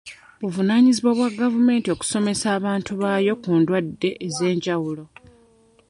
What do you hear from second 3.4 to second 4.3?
ku ndwadde